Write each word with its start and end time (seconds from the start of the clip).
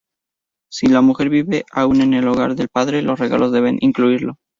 Si 0.71 0.87
la 0.87 1.01
mujer 1.01 1.29
vive 1.29 1.63
aun 1.71 2.01
en 2.01 2.15
el 2.15 2.27
hogar 2.27 2.55
del 2.55 2.69
padre, 2.69 3.03
los 3.03 3.19
regalos 3.19 3.51
deben 3.51 3.77
incluirlo. 3.81 4.39